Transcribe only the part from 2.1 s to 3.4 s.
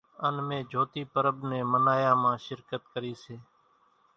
مان شرڪت ڪري سي